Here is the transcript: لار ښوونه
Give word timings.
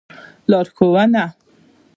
لار 0.49 0.67
ښوونه 0.75 1.23